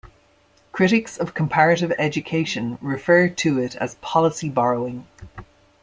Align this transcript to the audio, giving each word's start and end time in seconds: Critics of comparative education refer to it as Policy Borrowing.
Critics 0.71 1.15
of 1.19 1.35
comparative 1.35 1.93
education 1.99 2.79
refer 2.81 3.29
to 3.29 3.59
it 3.59 3.75
as 3.75 3.93
Policy 4.01 4.49
Borrowing. 4.49 5.05